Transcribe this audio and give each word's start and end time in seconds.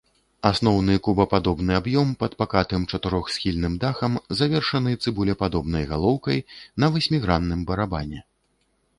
Асноўны 0.49 0.93
кубападобны 1.07 1.73
аб'ём 1.79 2.13
пад 2.21 2.31
пакатым 2.39 2.87
чатырохсхільным 2.97 3.73
дахам 3.83 4.13
завершаны 4.39 4.93
цыбулепадобнай 5.03 5.85
галоўкай 5.91 6.39
на 6.85 6.89
васьмігранным 6.97 7.61
барабане. 7.73 8.19